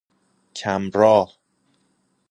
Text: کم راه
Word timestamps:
کم 0.55 0.89
راه 0.93 1.37